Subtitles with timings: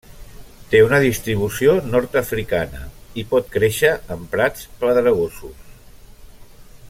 [0.69, 2.81] Té una distribució Nord-africana
[3.23, 5.71] i pot créixer en prats pedregosos.